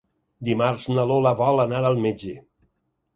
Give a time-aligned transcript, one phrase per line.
[0.47, 2.33] Dimarts na Lola vol anar al metge.